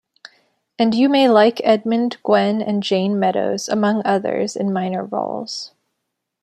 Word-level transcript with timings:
And 0.79 0.95
you 0.95 1.09
may 1.09 1.29
like 1.29 1.61
Edmund 1.63 2.17
Gwenn 2.25 2.59
and 2.67 2.81
Jayne 2.81 3.19
Meadows, 3.19 3.69
among 3.69 4.01
others, 4.03 4.55
in 4.55 4.73
minor 4.73 5.03
roles. 5.05 5.73